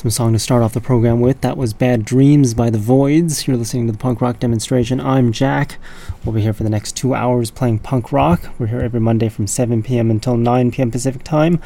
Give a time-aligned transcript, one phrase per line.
[0.00, 1.42] awesome song to start off the program with.
[1.42, 3.46] That was Bad Dreams by The Voids.
[3.46, 4.98] You're listening to the punk rock demonstration.
[4.98, 5.76] I'm Jack.
[6.24, 8.48] We'll be here for the next two hours playing punk rock.
[8.58, 10.10] We're here every Monday from 7 p.m.
[10.10, 10.90] until 9 p.m.
[10.90, 11.60] Pacific time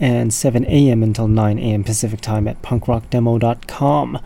[0.00, 1.04] and 7 a.m.
[1.04, 1.84] until 9 a.m.
[1.84, 4.18] Pacific time at punkrockdemo.com.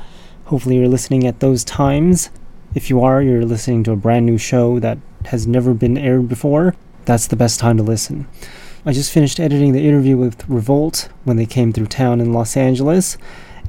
[0.47, 2.31] Hopefully, you're listening at those times.
[2.75, 6.31] If you are, you're listening to a brand new show that has never been aired
[6.31, 6.77] before.
[7.05, 8.27] That's the best time to listen.
[8.87, 12.57] I just finished editing the interview with Revolt when they came through town in Los
[12.57, 13.19] Angeles,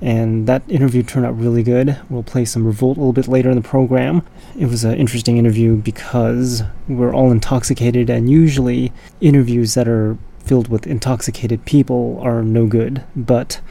[0.01, 1.97] and that interview turned out really good.
[2.09, 4.25] We'll play some Revolt a little bit later in the program.
[4.57, 8.91] It was an interesting interview because we're all intoxicated, and usually
[9.21, 13.61] interviews that are filled with intoxicated people are no good, but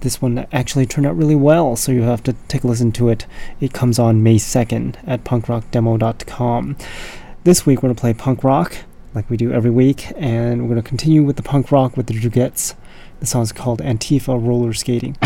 [0.00, 3.08] this one actually turned out really well, so you have to take a listen to
[3.08, 3.26] it.
[3.60, 6.76] It comes on May 2nd at punkrockdemo.com.
[7.44, 8.76] This week we're going to play punk rock,
[9.14, 12.06] like we do every week, and we're going to continue with the punk rock with
[12.06, 12.74] the Drugettes.
[13.24, 15.16] The song's called Antifa Roller Skating.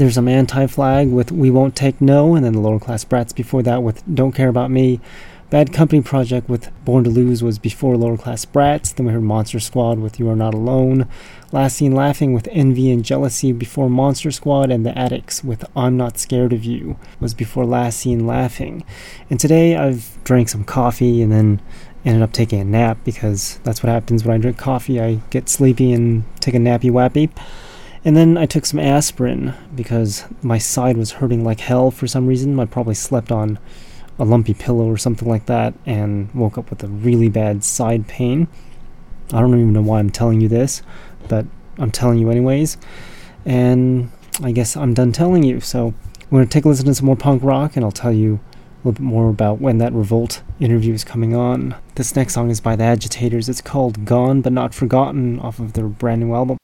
[0.00, 3.34] There's some Anti Flag with We Won't Take No, and then the Lower Class Brats
[3.34, 4.98] before that with Don't Care About Me.
[5.50, 8.94] Bad Company Project with Born to Lose was before Lower Class Brats.
[8.94, 11.06] Then we heard Monster Squad with You Are Not Alone.
[11.52, 14.70] Last Seen Laughing with Envy and Jealousy before Monster Squad.
[14.70, 18.86] And The Addicts with I'm Not Scared of You was before Last Seen Laughing.
[19.28, 21.60] And today I've drank some coffee and then
[22.06, 24.98] ended up taking a nap because that's what happens when I drink coffee.
[24.98, 27.28] I get sleepy and take a nappy wappy.
[28.04, 32.26] And then I took some aspirin because my side was hurting like hell for some
[32.26, 32.58] reason.
[32.58, 33.58] I probably slept on
[34.18, 38.06] a lumpy pillow or something like that and woke up with a really bad side
[38.08, 38.48] pain.
[39.32, 40.82] I don't even know why I'm telling you this,
[41.28, 41.46] but
[41.78, 42.78] I'm telling you anyways.
[43.44, 44.10] And
[44.42, 45.60] I guess I'm done telling you.
[45.60, 45.94] So
[46.30, 48.40] we're going to take a listen to some more punk rock and I'll tell you
[48.82, 51.74] a little bit more about when that Revolt interview is coming on.
[51.96, 53.48] This next song is by The Agitators.
[53.48, 56.56] It's called Gone But Not Forgotten off of their brand new album.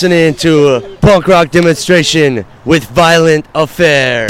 [0.00, 4.28] Listening to punk rock demonstration with Violent Affair.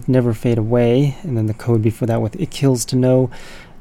[0.00, 3.28] With Never Fade Away, and then the code before that with It Kills to Know.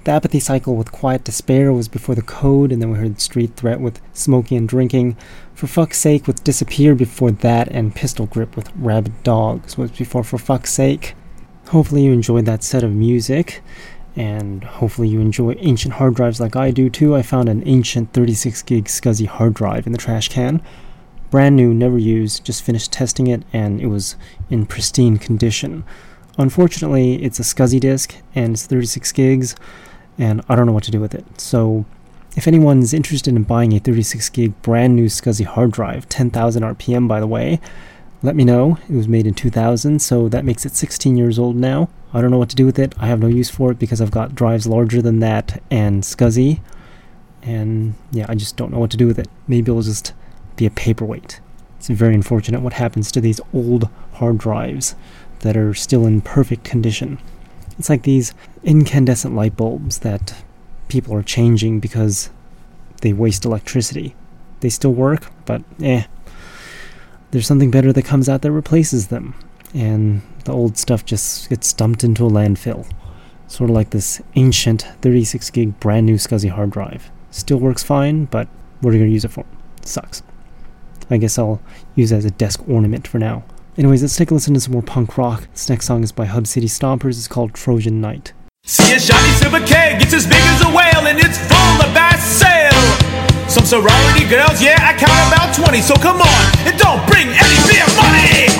[0.03, 3.55] The apathy cycle with Quiet Despair was before the code, and then we heard Street
[3.55, 5.15] Threat with Smoking and Drinking.
[5.53, 10.25] For Fuck's Sake with Disappear before that, and Pistol Grip with Rabid Dogs was before
[10.25, 11.15] For Fuck's Sake.
[11.69, 13.63] Hopefully you enjoyed that set of music,
[14.17, 17.15] and hopefully you enjoy ancient hard drives like I do too.
[17.15, 20.61] I found an ancient 36 gig SCSI hard drive in the trash can
[21.29, 24.15] brand new, never used, just finished testing it, and it was
[24.49, 25.83] in pristine condition.
[26.39, 29.55] Unfortunately, it's a SCSI disk and it's 36 gigs,
[30.17, 31.25] and I don't know what to do with it.
[31.39, 31.83] So,
[32.37, 37.09] if anyone's interested in buying a 36 gig brand new SCSI hard drive, 10,000 RPM
[37.09, 37.59] by the way,
[38.23, 38.77] let me know.
[38.89, 41.89] It was made in 2000, so that makes it 16 years old now.
[42.13, 42.95] I don't know what to do with it.
[42.97, 46.61] I have no use for it because I've got drives larger than that and SCSI.
[47.41, 49.27] And yeah, I just don't know what to do with it.
[49.45, 50.13] Maybe it'll just
[50.55, 51.41] be a paperweight.
[51.77, 54.95] It's very unfortunate what happens to these old hard drives
[55.39, 57.19] that are still in perfect condition.
[57.77, 58.33] It's like these
[58.63, 60.43] incandescent light bulbs that
[60.89, 62.29] people are changing because
[63.01, 64.15] they waste electricity.
[64.59, 66.03] They still work, but eh.
[67.31, 69.35] There's something better that comes out that replaces them,
[69.73, 72.91] and the old stuff just gets dumped into a landfill.
[73.47, 77.11] Sort of like this ancient 36 gig brand new SCSI hard drive.
[77.31, 78.47] Still works fine, but
[78.81, 79.45] what are you going to use it for?
[79.83, 80.23] Sucks.
[81.09, 81.61] I guess I'll
[81.95, 83.43] use it as a desk ornament for now.
[83.79, 85.47] Anyways, let's take a listen to some more punk rock.
[85.53, 87.15] This next song is by Hub City Stompers.
[87.15, 88.33] It's called Trojan Knight.
[88.65, 91.87] See a shiny silver keg, it's as big as a whale, and it's full of
[91.95, 93.47] Bass ale.
[93.47, 97.55] Some sorority girls, yeah, I count about 20, so come on, and don't bring any
[97.71, 98.51] beer money!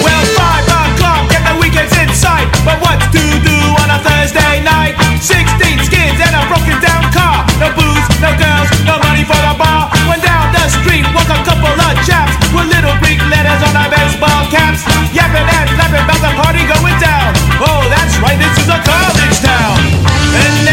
[0.00, 4.64] Well, five o'clock, get the weekends in sight, but what's to do on a Thursday
[4.64, 4.79] night?
[8.20, 9.88] no girls, nobody for the bar.
[10.04, 13.88] Went down the street, walk a couple of chaps with little Greek letters on our
[13.88, 14.84] baseball caps.
[15.16, 17.32] Yapping and laughing about the party going down.
[17.64, 19.76] Oh, that's right, this is a college town.
[20.36, 20.69] And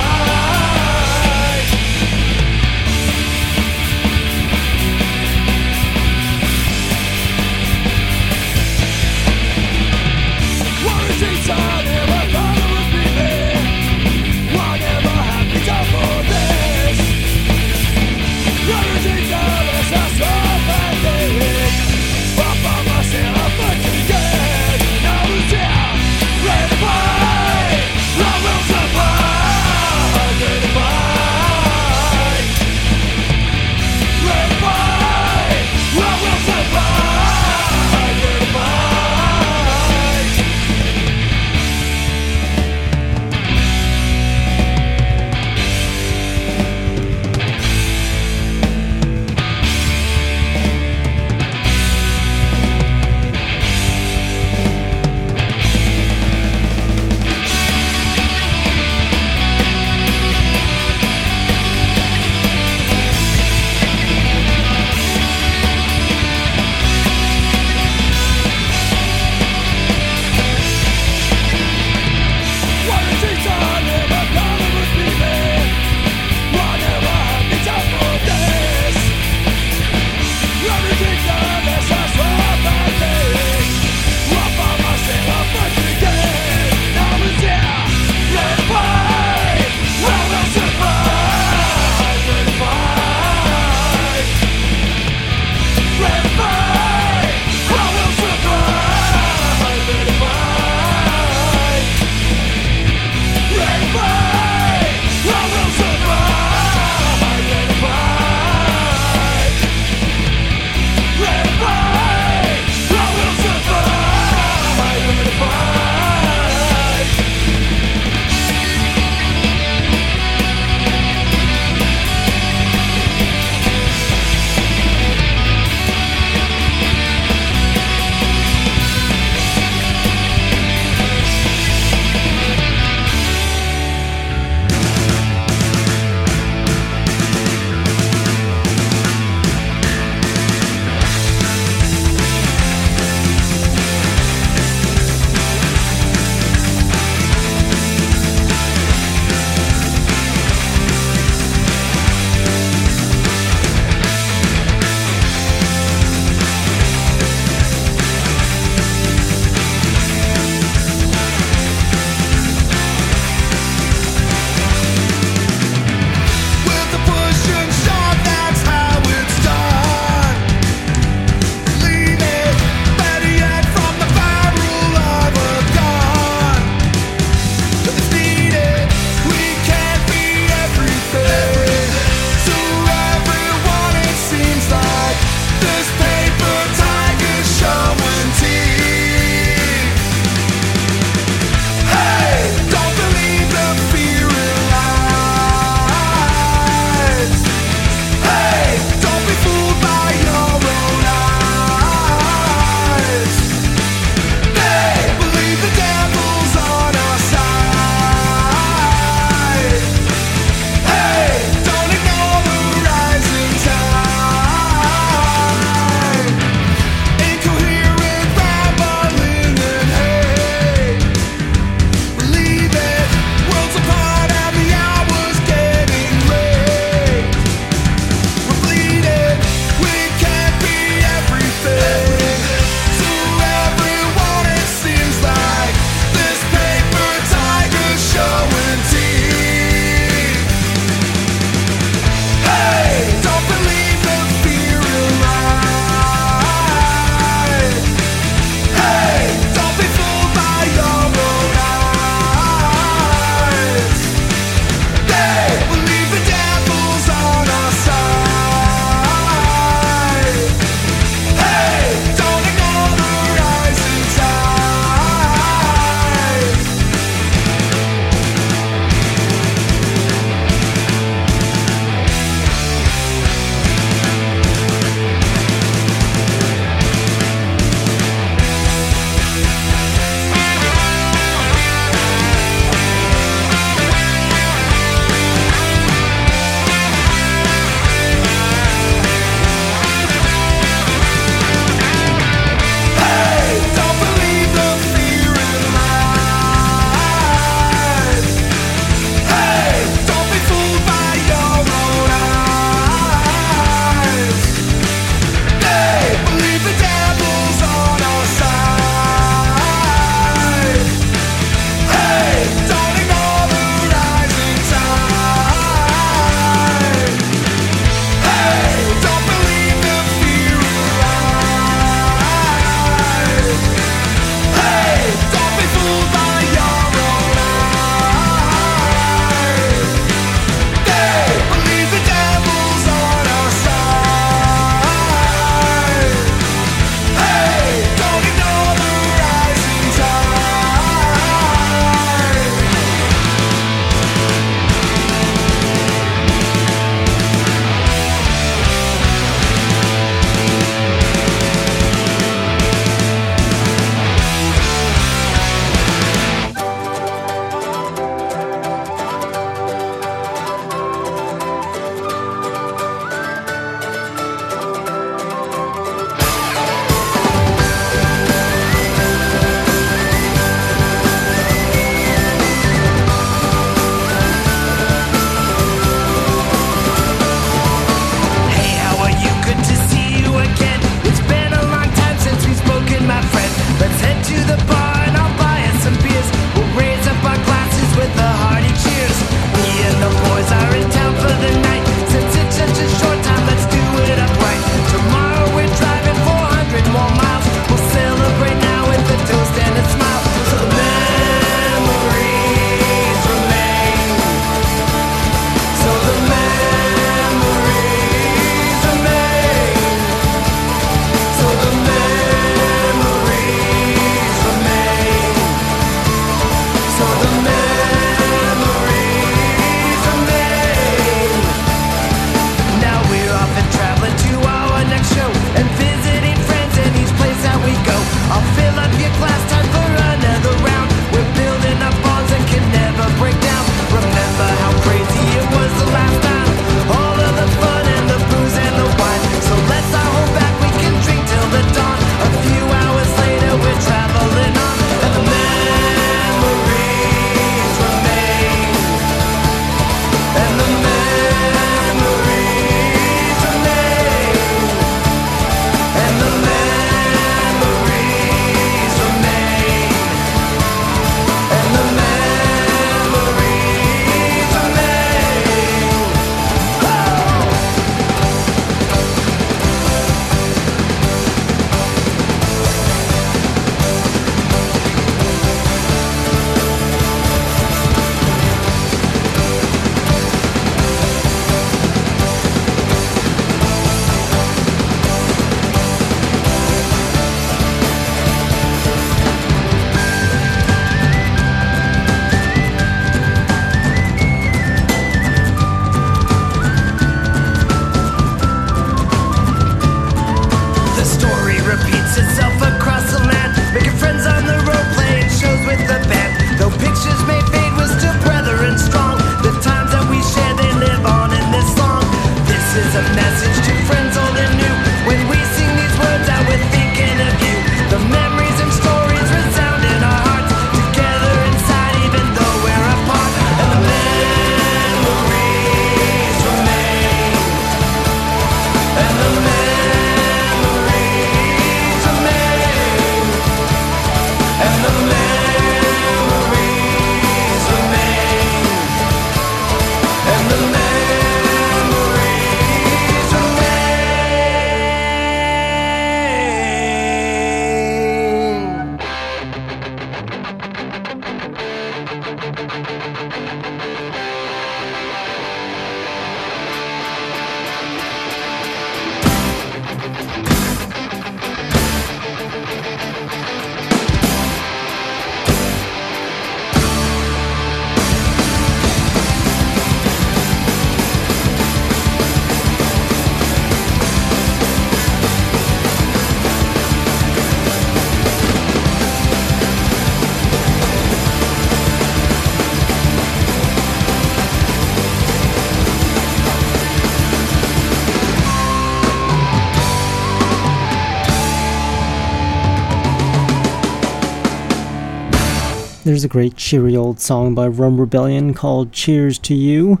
[596.06, 600.00] There's a great cheery old song by Rum Rebellion called Cheers to You.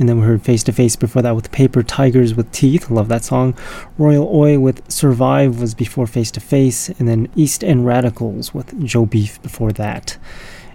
[0.00, 2.90] And then we heard Face to Face before that with Paper Tigers with Teeth.
[2.90, 3.56] Love that song.
[3.96, 6.88] Royal Oi with Survive was before Face to Face.
[6.88, 10.18] And then East End Radicals with Joe Beef before that.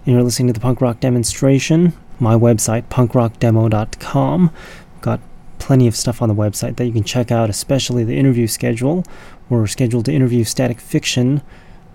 [0.06, 1.92] And you're listening to the punk rock demonstration.
[2.18, 4.52] My website, punkrockdemo.com.
[5.02, 5.20] Got
[5.58, 9.04] plenty of stuff on the website that you can check out, especially the interview schedule.
[9.50, 11.42] We're scheduled to interview Static Fiction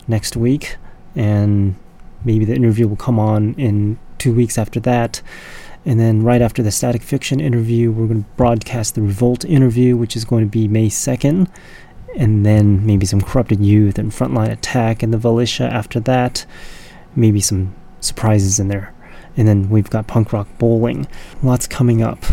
[0.07, 0.77] next week,
[1.17, 1.77] and
[2.25, 5.23] maybe the interview will come on in two weeks after that.
[5.87, 9.97] And then right after the Static Fiction interview, we're going to broadcast the Revolt interview,
[9.97, 11.49] which is going to be May 2nd.
[12.17, 16.47] And then maybe some Corrupted Youth and Frontline Attack and the Volitia after that.
[17.15, 18.95] Maybe some surprises in there.
[19.37, 21.07] And then we've got Punk Rock Bowling.
[21.43, 22.25] Lots coming up.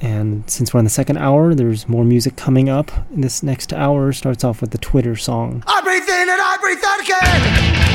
[0.00, 2.90] And since we're on the second hour, there's more music coming up.
[3.10, 5.64] This next hour starts off with the Twitter song.
[5.66, 7.89] I breathe in and I breathe out again.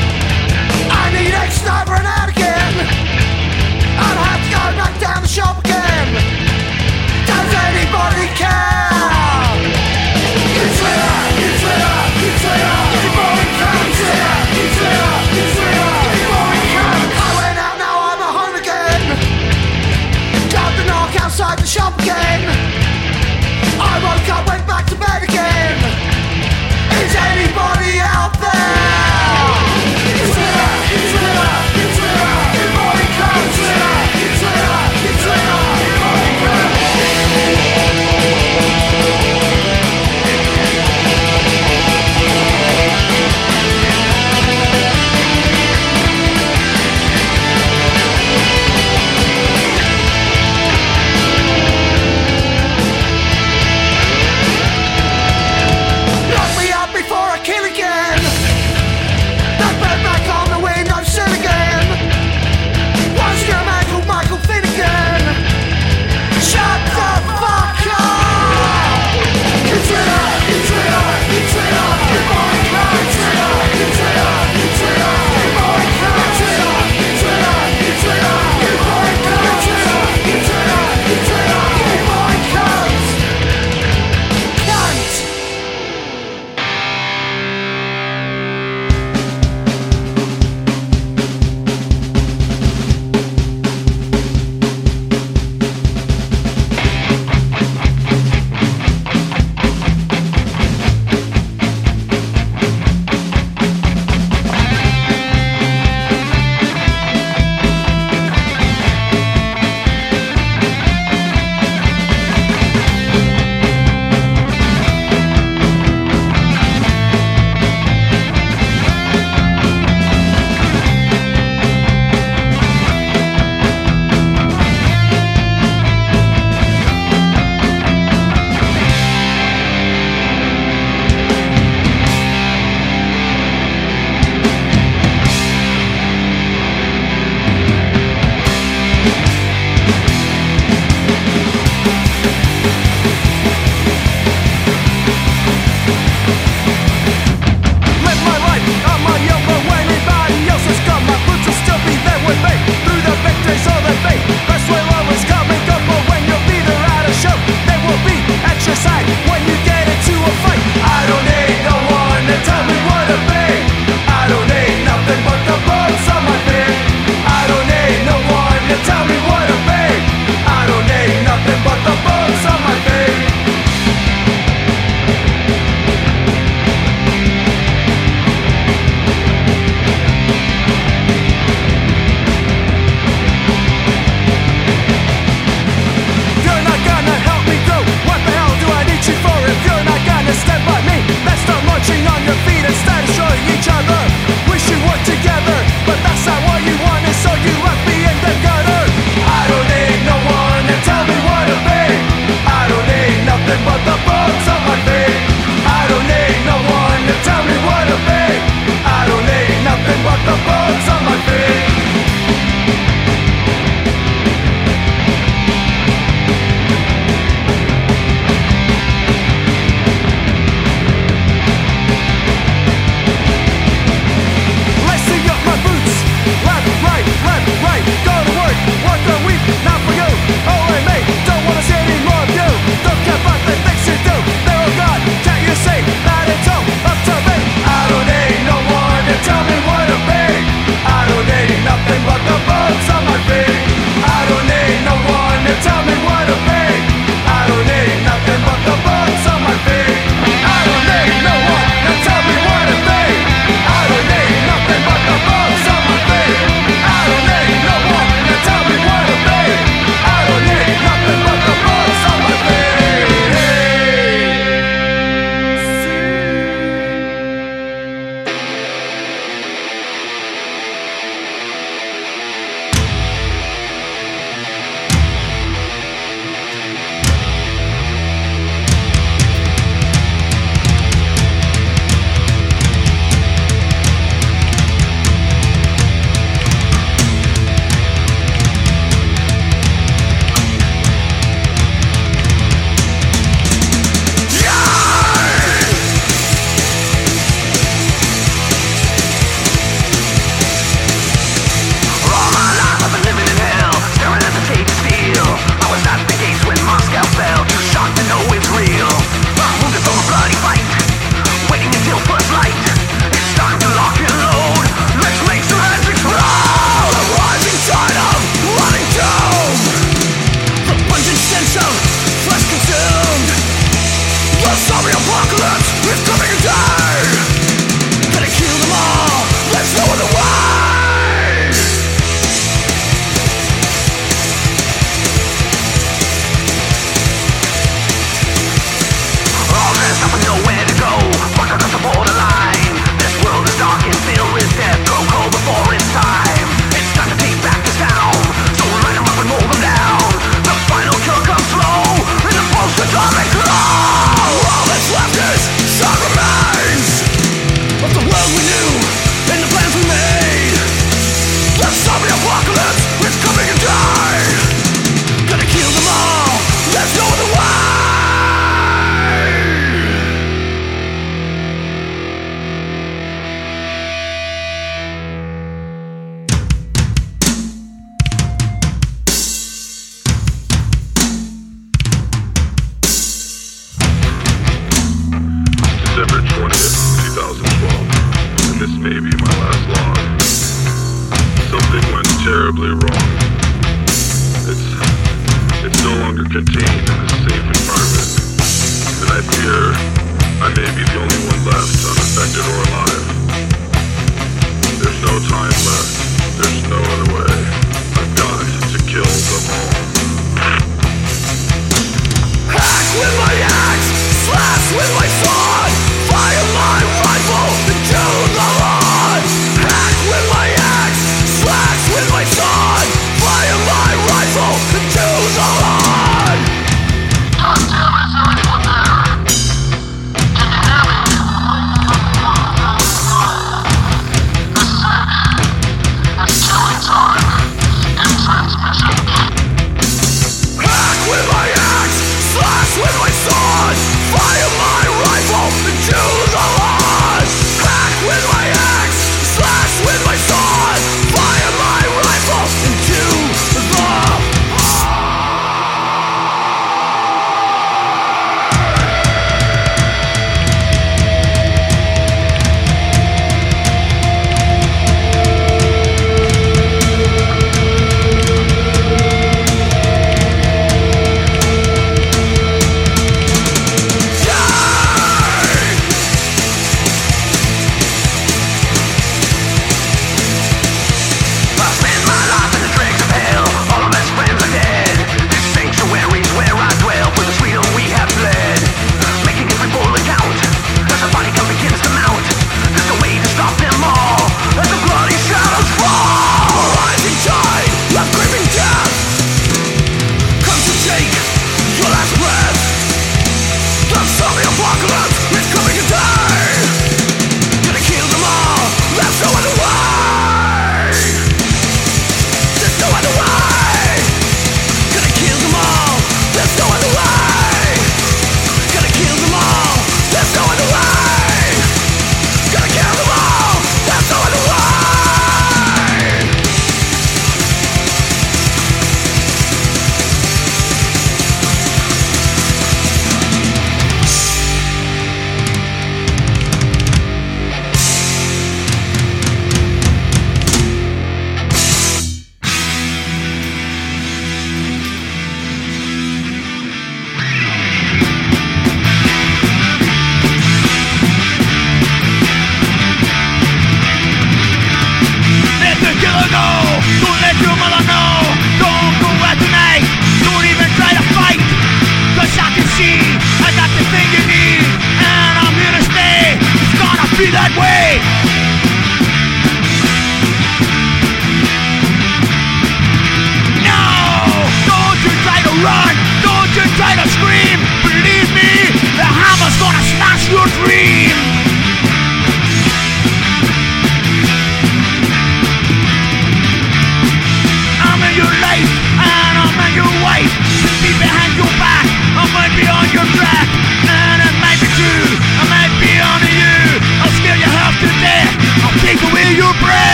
[1.06, 2.35] I need a sniper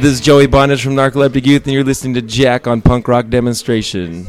[0.00, 3.30] This is Joey Bondage from Narcoleptic Youth, and you're listening to Jack on Punk Rock
[3.30, 4.26] Demonstration.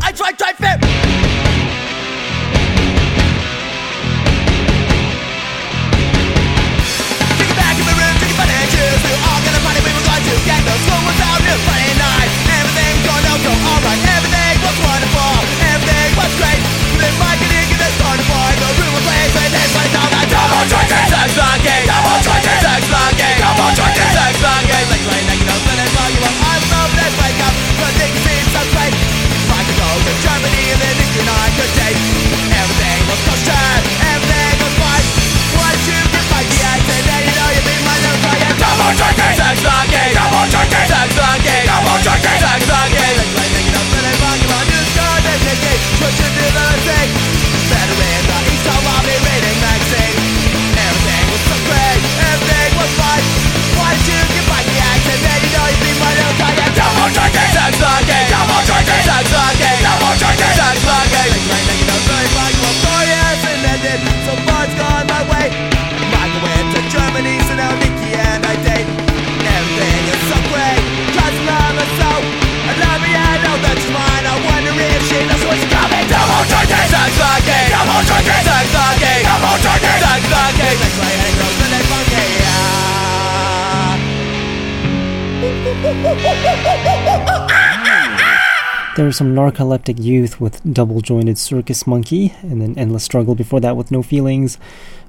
[88.95, 93.59] There was some narcoleptic youth with double jointed circus monkey, and then endless struggle before
[93.61, 94.59] that with no feelings.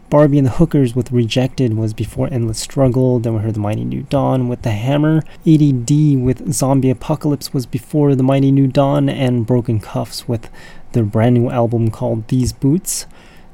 [0.09, 3.19] Barbie and the Hookers with Rejected was before Endless Struggle.
[3.19, 5.19] Then we heard the Mighty New Dawn with The Hammer.
[5.47, 10.49] ADD with Zombie Apocalypse was before the Mighty New Dawn, and Broken Cuffs with
[10.93, 13.05] their brand new album called These Boots.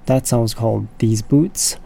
[0.06, 1.76] That song was called These Boots.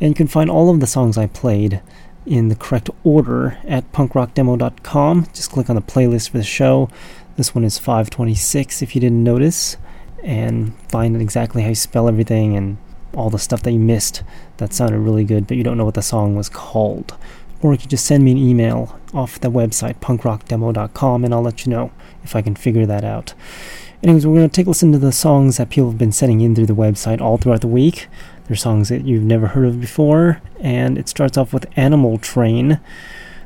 [0.00, 1.82] And you can find all of the songs I played
[2.26, 5.26] in the correct order at punkrockdemo.com.
[5.32, 6.90] Just click on the playlist for the show.
[7.36, 9.76] This one is 526 if you didn't notice,
[10.22, 12.78] and find exactly how you spell everything and
[13.14, 14.22] all the stuff that you missed
[14.58, 17.14] that sounded really good, but you don't know what the song was called.
[17.62, 21.64] Or you can just send me an email off the website, punkrockdemo.com, and I'll let
[21.64, 21.90] you know
[22.22, 23.32] if I can figure that out.
[24.02, 26.42] Anyways, we're going to take a listen to the songs that people have been sending
[26.42, 28.08] in through the website all throughout the week.
[28.46, 32.80] They're songs that you've never heard of before, and it starts off with Animal Train.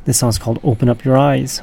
[0.04, 1.62] This song's called Open Up Your Eyes.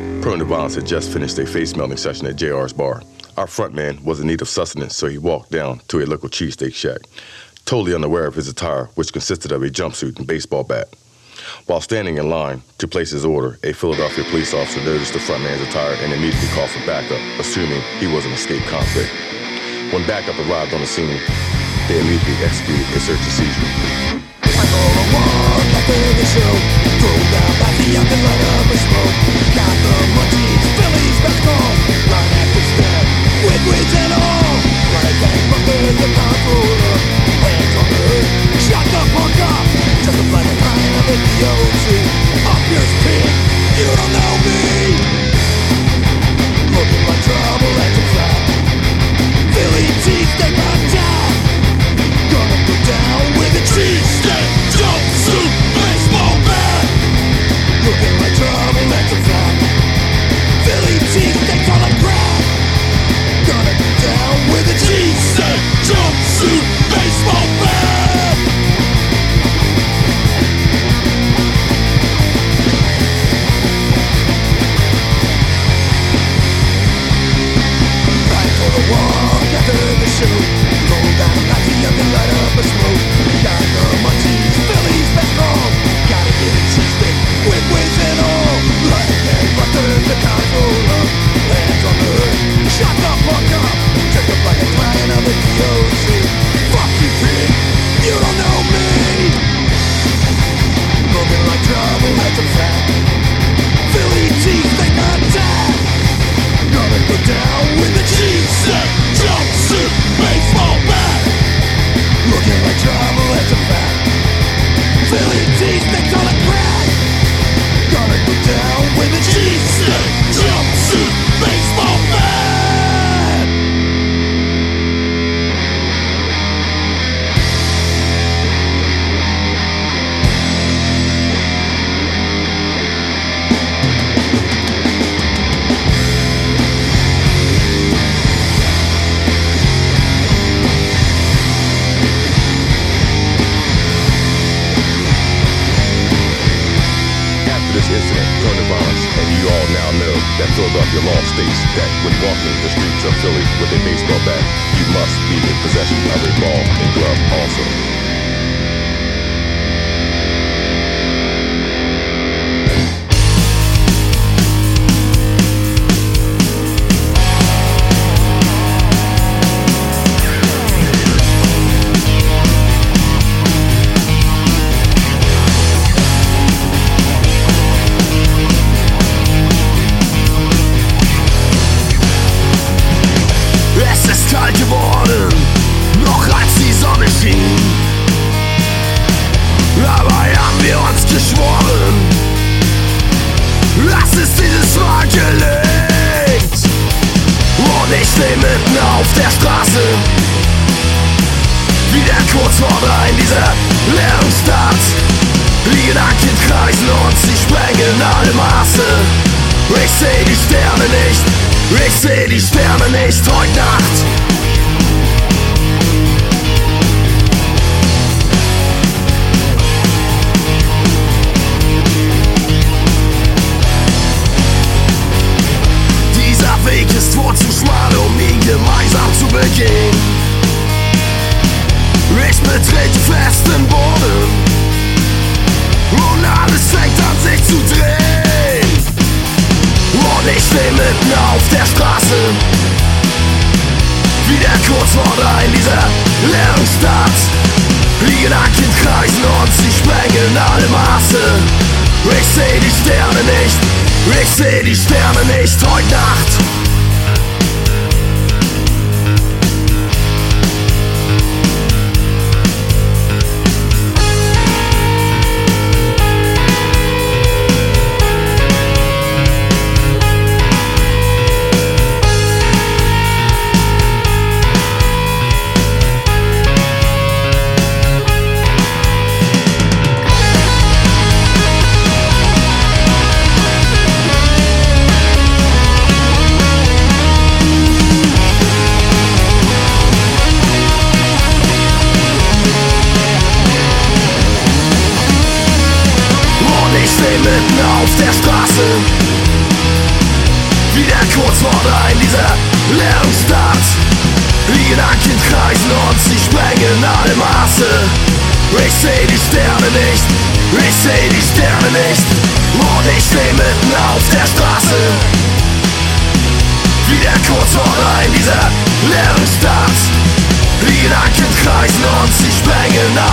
[0.21, 3.01] Permanent Violence had just finished a face melting session at JR's bar.
[3.37, 6.29] Our front man was in need of sustenance, so he walked down to a local
[6.29, 6.99] cheesesteak shack,
[7.65, 10.89] totally unaware of his attire, which consisted of a jumpsuit and baseball bat.
[11.65, 15.41] While standing in line to place his order, a Philadelphia police officer noticed the front
[15.41, 19.11] man's attire and immediately called for backup, assuming he was an escaped convict.
[19.91, 21.19] When backup arrived on the scene,
[21.87, 24.21] they immediately executed a search and seizure.
[27.01, 29.17] Through the body the light of a smoke
[29.57, 31.77] Got the motif, Philly's back home
[32.13, 33.05] Right at step,
[33.41, 34.53] with wits and all
[34.93, 36.37] Right back from the pound
[39.81, 40.57] Hands on the
[41.01, 41.40] of it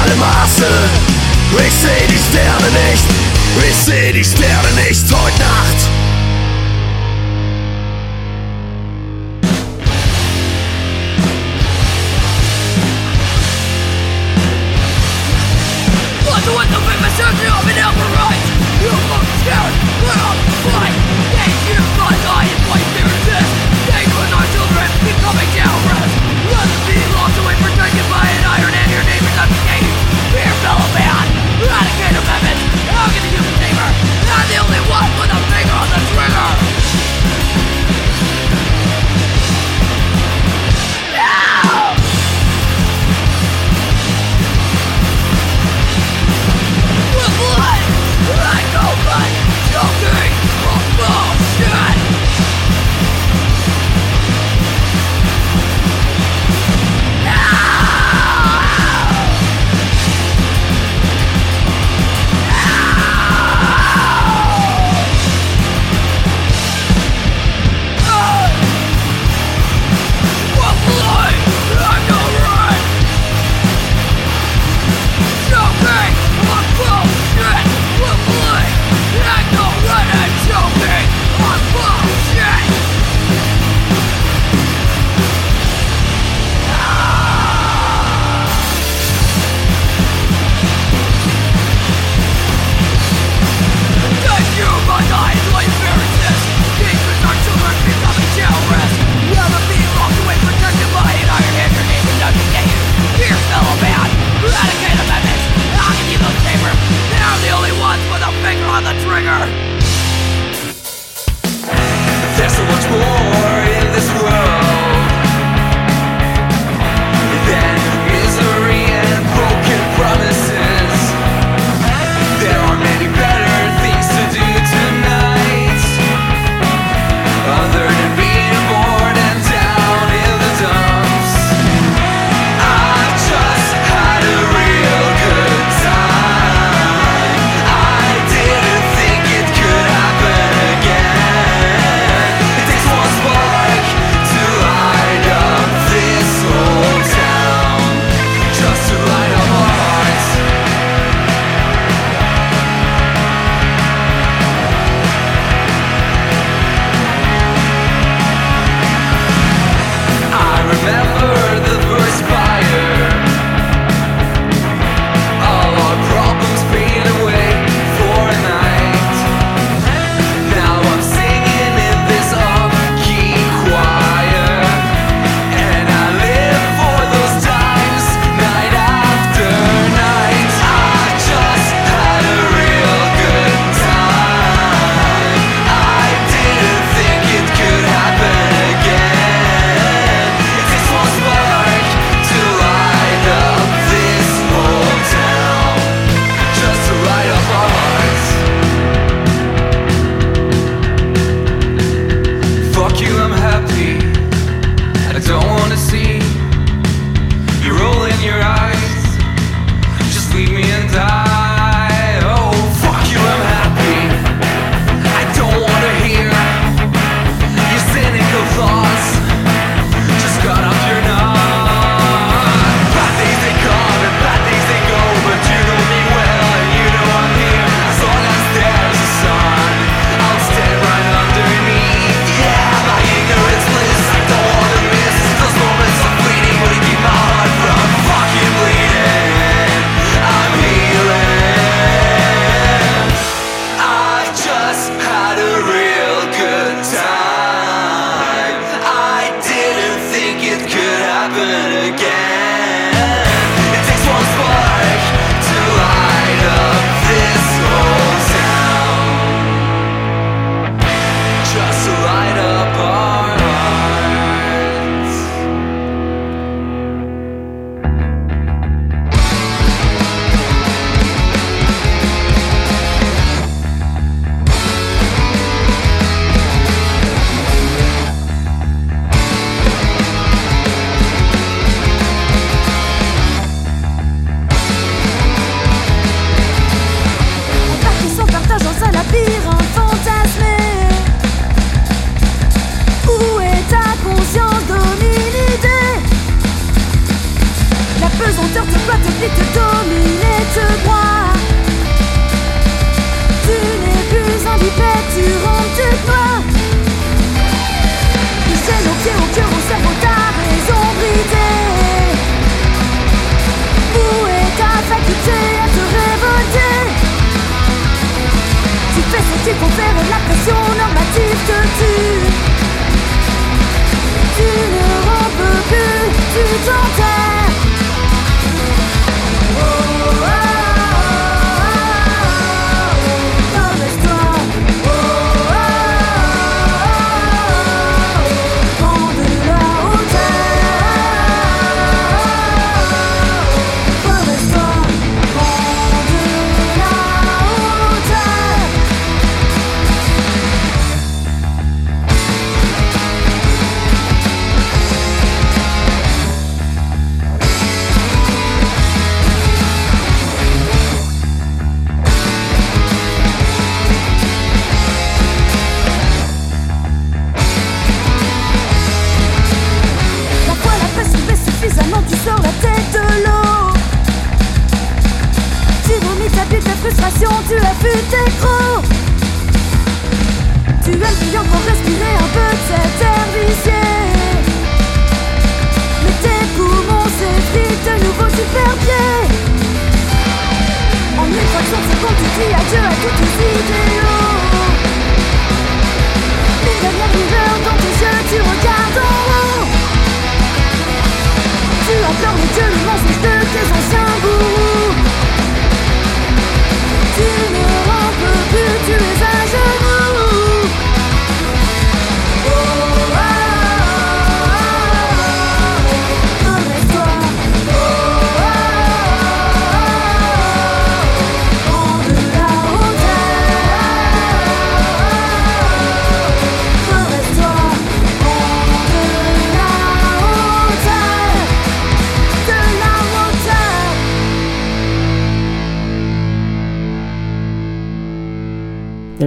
[0.09, 0.67] alle Maße.
[1.67, 3.05] Ich seh die Sterne nicht,
[3.69, 5.48] ich seh die Sterne nicht heute.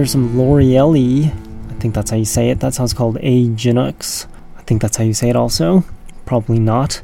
[0.02, 1.28] There's some L'Oreelli.
[1.28, 2.58] I think that's how you say it.
[2.58, 4.26] That sounds called A Ginux.
[4.56, 5.84] I think that's how you say it also.
[6.26, 7.02] Probably not.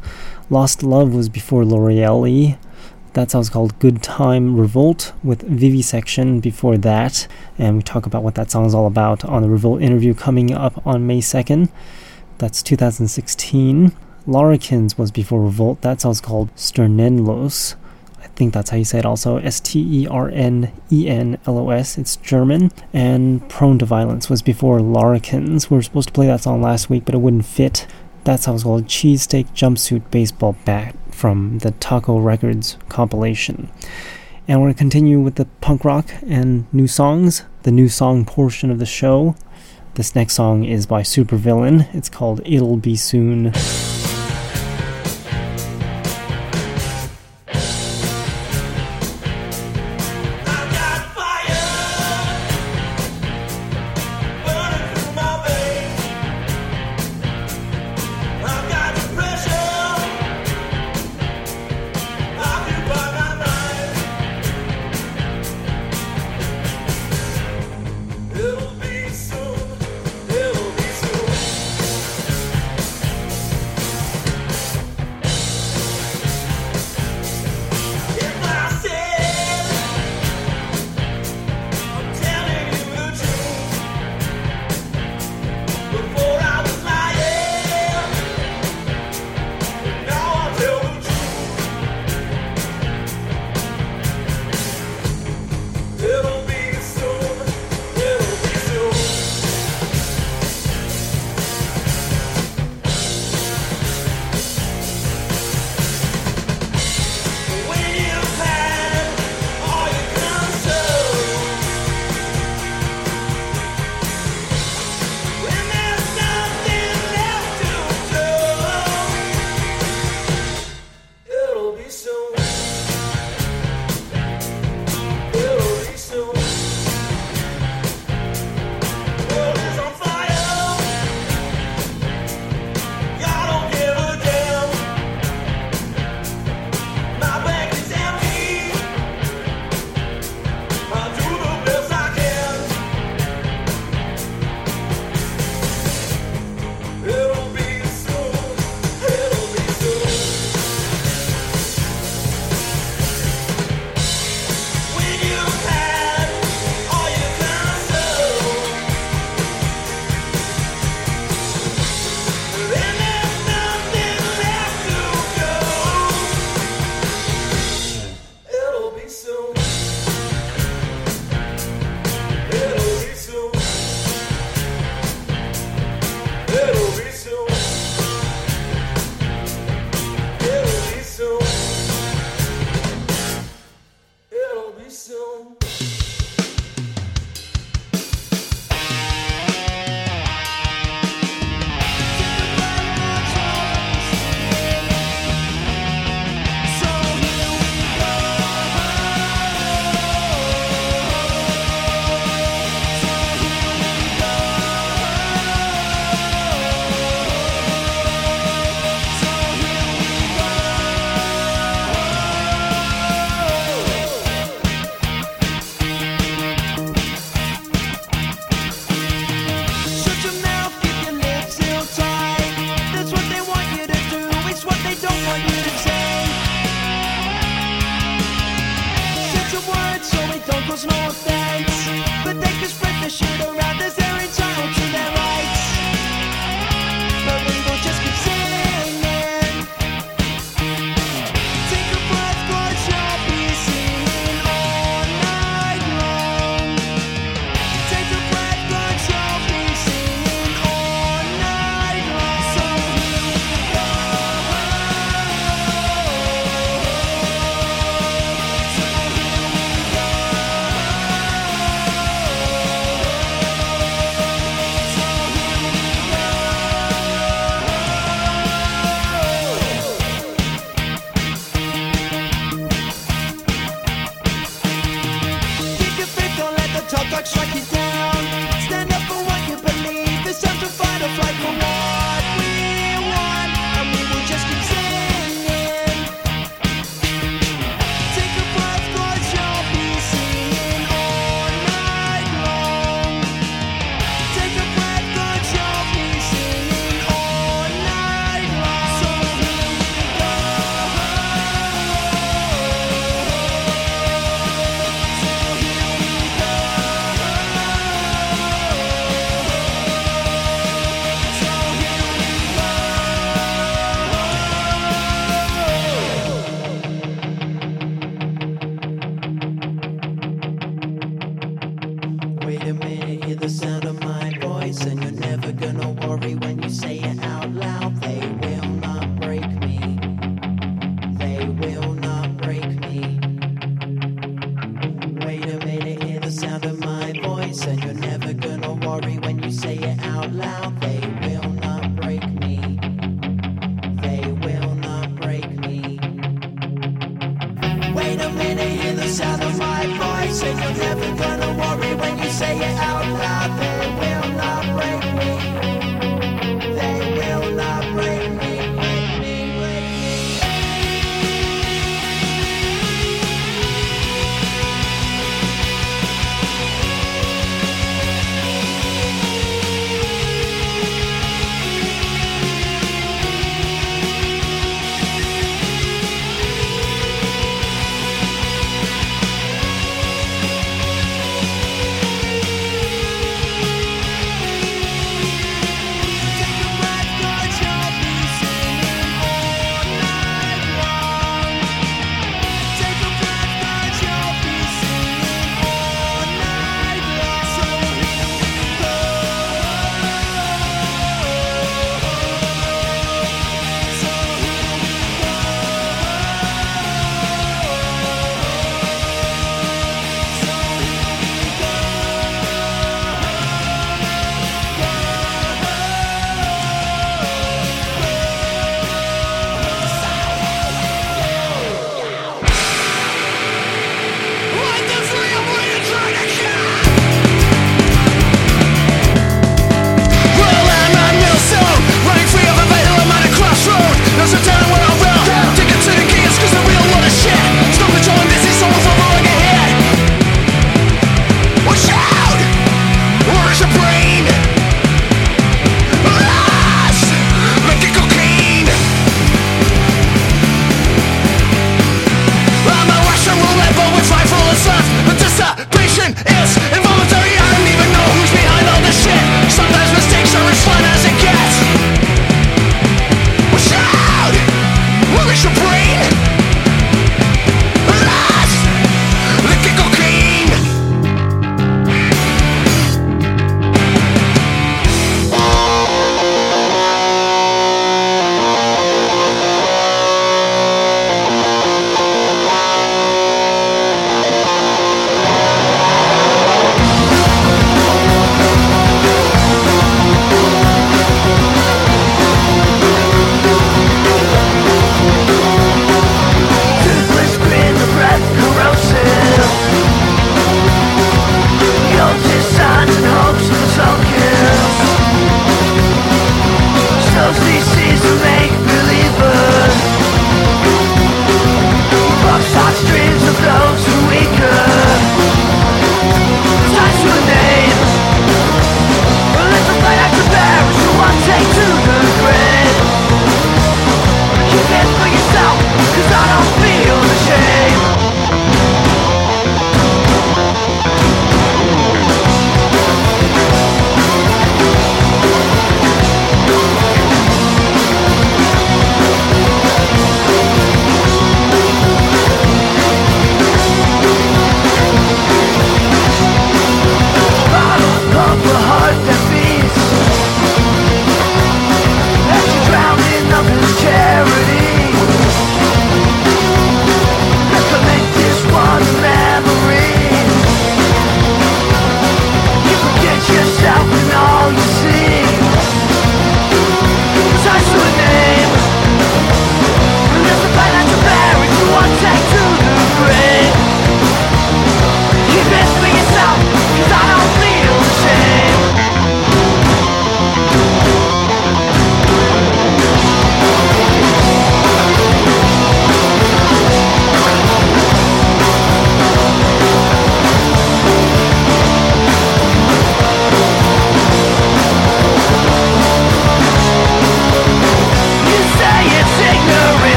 [0.51, 2.59] Lost Love was before L'Oreelli.
[3.13, 7.29] That sounds called Good Time Revolt with Vivisection before that.
[7.57, 10.53] And we talk about what that song is all about on the Revolt interview coming
[10.53, 11.71] up on May 2nd.
[12.39, 13.93] That's 2016.
[14.27, 15.83] Larikins was before Revolt.
[15.83, 17.77] That song's called Sternenlos.
[18.39, 19.39] I think that's how you say it also.
[19.39, 21.99] S T E R N E N L O S.
[21.99, 22.71] It's German.
[22.93, 25.69] And Prone to Violence was before Larikins.
[25.69, 27.89] We were supposed to play that song last week, but it wouldn't fit.
[28.23, 33.71] That song's called Cheesesteak Jumpsuit Baseball Bat from the Taco Records compilation.
[34.47, 38.25] And we're going to continue with the punk rock and new songs, the new song
[38.25, 39.35] portion of the show.
[39.95, 41.93] This next song is by Supervillain.
[41.93, 43.53] It's called it'll be soon.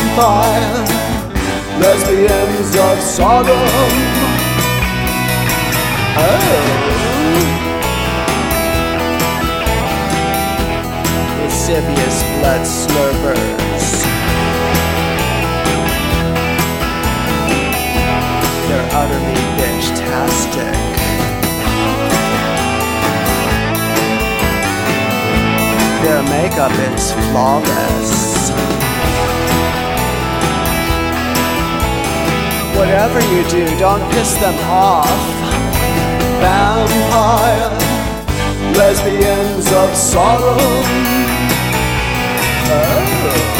[0.00, 0.86] Vampire
[1.80, 3.50] lesbians of Sodom.
[6.16, 6.26] Oh.
[11.42, 13.86] Lascivious blood slurpers.
[18.68, 20.76] They're utterly bitch-tastic.
[26.02, 28.89] Their makeup is flawless.
[32.76, 35.06] Whatever you do, don't piss them off.
[36.40, 37.70] Vampire,
[38.76, 40.58] lesbians of Sodom.
[42.72, 43.50] Oh.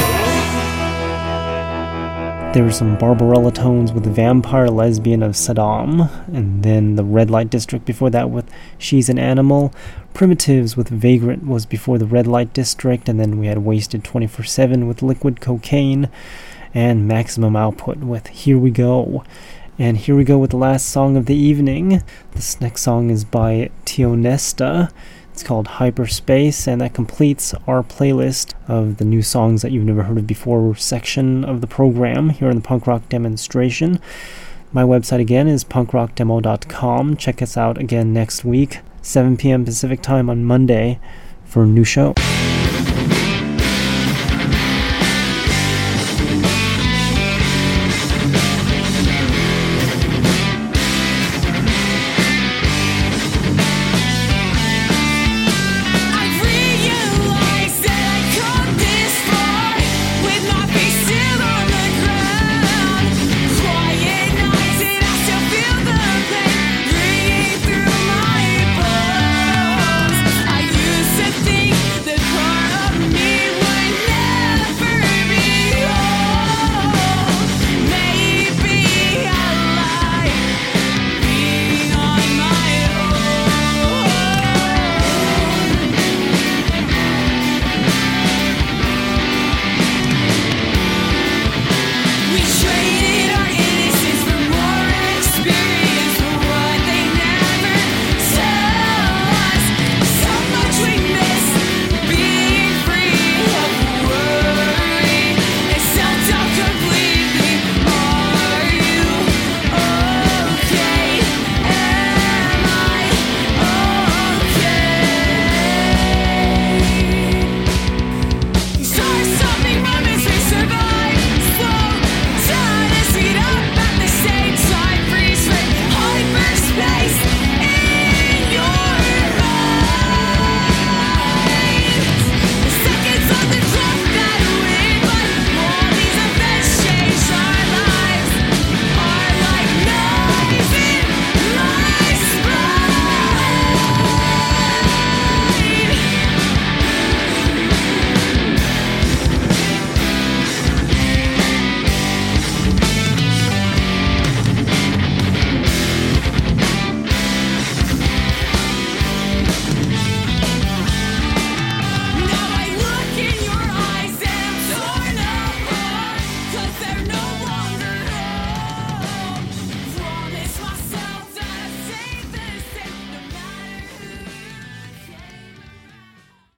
[2.53, 7.49] There were some Barbarella tones with Vampire Lesbian of Sodom, and then the Red Light
[7.49, 9.73] District before that with She's an Animal.
[10.15, 14.45] Primitives with Vagrant was before the Red Light District, and then we had Wasted 24
[14.45, 16.09] 7 with Liquid Cocaine,
[16.75, 19.25] and Maximum Output with Here We Go.
[19.79, 22.03] And here we go with the last song of the evening.
[22.33, 24.93] This next song is by Tionesta.
[25.33, 30.03] It's called Hyperspace, and that completes our playlist of the new songs that you've never
[30.03, 34.01] heard of before section of the program here in the punk rock demonstration.
[34.71, 37.17] My website again is punkrockdemo.com.
[37.17, 39.65] Check us out again next week, 7 p.m.
[39.65, 41.01] Pacific time on Monday
[41.47, 42.15] for a new show.